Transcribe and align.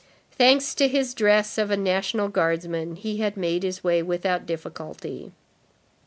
Thanks 0.31 0.73
to 0.73 0.87
his 0.87 1.13
dress 1.13 1.59
of 1.59 1.69
a 1.69 1.77
National 1.77 2.27
Guardsman, 2.27 2.95
he 2.95 3.17
had 3.17 3.37
made 3.37 3.61
his 3.61 3.83
way 3.83 4.01
without 4.01 4.47
difficulty. 4.47 5.31